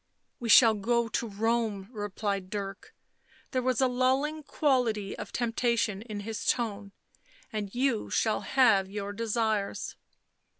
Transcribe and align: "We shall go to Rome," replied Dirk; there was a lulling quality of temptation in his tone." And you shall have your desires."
"We 0.39 0.49
shall 0.49 0.73
go 0.73 1.07
to 1.09 1.27
Rome," 1.27 1.87
replied 1.91 2.49
Dirk; 2.49 2.95
there 3.51 3.61
was 3.61 3.81
a 3.81 3.87
lulling 3.87 4.41
quality 4.41 5.15
of 5.15 5.31
temptation 5.31 6.01
in 6.01 6.21
his 6.21 6.43
tone." 6.47 6.91
And 7.53 7.75
you 7.75 8.09
shall 8.09 8.41
have 8.41 8.89
your 8.89 9.13
desires." 9.13 9.95